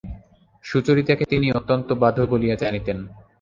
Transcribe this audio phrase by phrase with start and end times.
[0.65, 2.97] সুচরিতাকে তিনি অত্যন্ত বাধ্য বলিয়া জানিতেন।